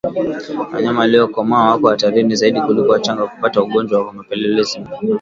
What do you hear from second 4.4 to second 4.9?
ya ngozi